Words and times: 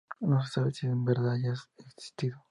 No 0.21 0.43
se 0.43 0.51
sabe 0.53 0.73
si 0.73 0.87
en 0.87 1.05
verdad 1.05 1.33
haya 1.33 1.53
existido. 1.85 2.39